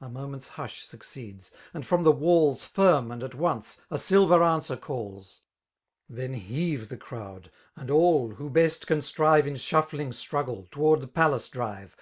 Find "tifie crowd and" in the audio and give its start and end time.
6.88-7.88